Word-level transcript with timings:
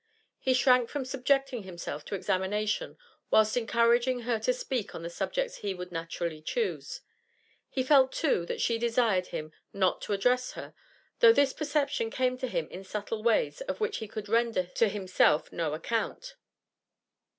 He 0.39 0.55
shrank 0.55 0.89
from 0.89 1.05
subjecting 1.05 1.61
himself 1.61 2.03
to 2.05 2.15
examination 2.15 2.97
whilst 3.29 3.55
encouraging 3.55 4.21
her 4.21 4.39
to 4.39 4.51
speak 4.51 4.95
on 4.95 5.03
the 5.03 5.11
subjects 5.11 5.57
he 5.57 5.75
would 5.75 5.91
naturally 5.91 6.41
choose; 6.41 7.01
he 7.69 7.83
felt, 7.83 8.11
too, 8.11 8.43
that 8.47 8.59
she 8.59 8.79
desired 8.79 9.27
him 9.27 9.51
not 9.73 10.01
to 10.01 10.13
address 10.13 10.53
her, 10.53 10.73
though 11.19 11.33
this 11.33 11.53
perception 11.53 12.09
came 12.09 12.35
to 12.39 12.47
him 12.47 12.67
in 12.69 12.83
subtle 12.83 13.21
ways 13.21 13.61
of 13.61 13.79
which 13.79 13.97
he 13.97 14.07
could 14.07 14.27
render 14.27 14.65
to 14.73 14.89
himself 14.89 15.51
no 15.53 15.75
account. 15.75 16.33